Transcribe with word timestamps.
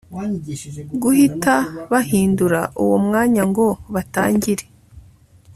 guhita 1.01 1.55
bahindura 1.91 2.61
uwo 2.83 2.97
mwanya 3.05 3.41
ngo 3.49 3.65
batangire 3.93 4.65